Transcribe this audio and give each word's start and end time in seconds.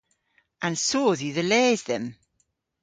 An 0.65 0.75
soodh 0.87 1.21
yw 1.27 1.33
dhe 1.35 1.43
les 1.45 1.79
dhymm. 1.87 2.05